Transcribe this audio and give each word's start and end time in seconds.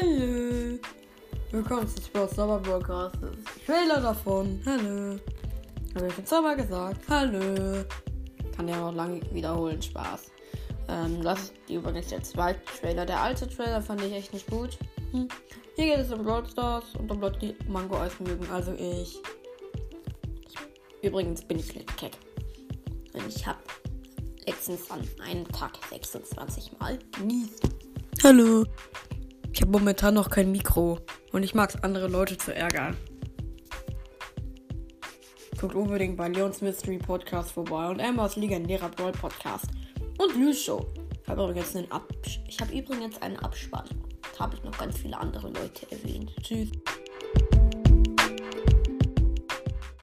Hallo. 0.00 0.78
Willkommen 1.52 1.86
zu 1.86 2.02
Spaß 2.02 2.34
Sommer 2.34 2.58
Podcast. 2.58 3.16
Trailer 3.64 4.00
davon. 4.00 4.60
Hallo. 4.66 5.20
Habe 5.94 6.06
ich 6.08 6.16
jetzt 6.16 6.30
mal 6.32 6.56
gesagt. 6.56 7.00
Hallo. 7.08 7.84
Kann 8.56 8.66
ja 8.66 8.80
noch 8.80 8.94
lange 8.94 9.20
wiederholen. 9.32 9.80
Spaß. 9.80 10.32
Ähm, 10.88 11.22
das 11.22 11.42
ist 11.42 11.54
übrigens 11.68 12.08
der 12.08 12.22
zweite 12.22 12.60
Trailer. 12.80 13.06
Der 13.06 13.20
alte 13.20 13.48
Trailer 13.48 13.80
fand 13.80 14.02
ich 14.02 14.12
echt 14.12 14.32
nicht 14.32 14.50
gut. 14.50 14.78
Hm. 15.12 15.28
Hier 15.76 15.84
geht 15.84 15.98
es 15.98 16.12
um 16.12 16.24
Brawl 16.24 16.48
Stars 16.48 16.86
und 16.98 17.10
um 17.10 17.20
Leute, 17.20 17.38
die 17.38 17.56
Mango 17.68 17.96
Eis 17.96 18.18
mögen. 18.18 18.48
Also 18.50 18.72
ich. 18.72 19.20
ich 20.48 21.02
übrigens 21.02 21.42
bin 21.42 21.58
ich 21.60 21.72
nicht 21.74 21.96
keck. 21.96 22.16
Und 23.12 23.28
ich 23.28 23.46
habe 23.46 23.60
letztens 24.44 24.90
an 24.90 25.06
einem 25.24 25.46
Tag 25.48 25.72
26 25.88 26.72
Mal 26.80 26.98
genießt. 27.16 27.62
Hallo. 28.24 28.64
Ich 29.54 29.62
habe 29.62 29.70
momentan 29.70 30.14
noch 30.14 30.30
kein 30.30 30.50
Mikro 30.50 30.98
und 31.30 31.44
ich 31.44 31.54
mag 31.54 31.70
es, 31.70 31.80
andere 31.84 32.08
Leute 32.08 32.36
zu 32.36 32.52
ärgern. 32.52 32.96
Guckt 35.60 35.76
unbedingt 35.76 36.16
bei 36.16 36.26
Leons 36.26 36.60
Mystery 36.60 36.98
Podcast 36.98 37.52
vorbei 37.52 37.88
und 37.88 38.00
Emmas 38.00 38.34
legendärer 38.34 38.88
Brawl 38.88 39.12
Podcast 39.12 39.66
und 40.18 40.36
News 40.36 40.60
Show. 40.60 40.84
Ich 41.22 41.28
habe 41.28 41.44
übrigens 41.44 41.76
einen, 41.76 41.86
ich 42.48 42.60
hab 42.60 42.72
übrigens 42.72 43.22
einen 43.22 43.38
Abspann. 43.38 43.88
Da 44.36 44.40
habe 44.40 44.56
ich 44.56 44.64
noch 44.64 44.76
ganz 44.76 44.98
viele 44.98 45.16
andere 45.16 45.46
Leute 45.46 45.86
erwähnt. 45.88 46.32
Tschüss. 46.42 46.70